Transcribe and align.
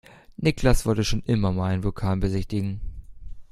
Niklas 0.39 0.87
wollte 0.87 1.03
schon 1.03 1.21
immer 1.27 1.51
mal 1.51 1.67
einen 1.73 1.83
Vulkan 1.83 2.19
besichtigen. 2.21 2.81